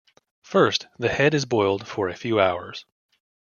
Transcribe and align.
First, 0.41 0.87
the 0.97 1.09
head 1.09 1.35
is 1.35 1.45
boiled 1.45 1.87
for 1.87 2.09
a 2.09 2.15
few 2.15 2.39
hours. 2.39 2.85